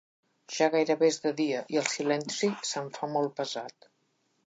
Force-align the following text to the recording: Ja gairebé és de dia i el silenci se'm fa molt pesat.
Ja 0.55 0.69
gairebé 0.75 1.09
és 1.13 1.19
de 1.27 1.35
dia 1.43 1.61
i 1.75 1.79
el 1.83 1.93
silenci 1.99 2.53
se'm 2.73 2.91
fa 2.99 3.15
molt 3.17 3.41
pesat. 3.43 3.93